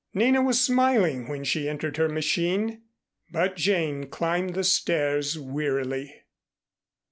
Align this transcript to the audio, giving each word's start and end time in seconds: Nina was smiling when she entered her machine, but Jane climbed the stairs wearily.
Nina 0.15 0.41
was 0.41 0.59
smiling 0.59 1.27
when 1.27 1.43
she 1.43 1.69
entered 1.69 1.97
her 1.97 2.09
machine, 2.09 2.81
but 3.29 3.55
Jane 3.55 4.07
climbed 4.09 4.55
the 4.55 4.63
stairs 4.63 5.37
wearily. 5.37 6.23